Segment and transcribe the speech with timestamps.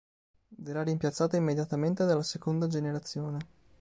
[0.57, 3.37] Verrà rimpiazzata immediatamente dalla seconda generazione.